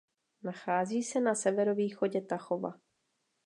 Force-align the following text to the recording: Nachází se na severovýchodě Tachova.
Nachází 0.43 1.03
se 1.03 1.19
na 1.21 1.35
severovýchodě 1.35 2.21
Tachova. 2.21 2.73